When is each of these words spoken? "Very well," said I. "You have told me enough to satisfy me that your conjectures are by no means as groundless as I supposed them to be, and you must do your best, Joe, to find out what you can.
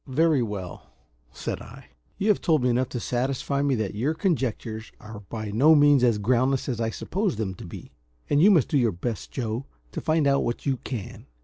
"Very 0.07 0.41
well," 0.41 0.89
said 1.31 1.61
I. 1.61 1.89
"You 2.17 2.29
have 2.29 2.41
told 2.41 2.63
me 2.63 2.69
enough 2.71 2.89
to 2.89 2.99
satisfy 2.99 3.61
me 3.61 3.75
that 3.75 3.93
your 3.93 4.15
conjectures 4.15 4.91
are 4.99 5.19
by 5.29 5.51
no 5.51 5.75
means 5.75 6.03
as 6.03 6.17
groundless 6.17 6.67
as 6.67 6.81
I 6.81 6.89
supposed 6.89 7.37
them 7.37 7.53
to 7.53 7.65
be, 7.65 7.91
and 8.27 8.41
you 8.41 8.49
must 8.49 8.69
do 8.69 8.79
your 8.79 8.91
best, 8.93 9.29
Joe, 9.29 9.67
to 9.91 10.01
find 10.01 10.25
out 10.25 10.43
what 10.43 10.65
you 10.65 10.77
can. 10.77 11.27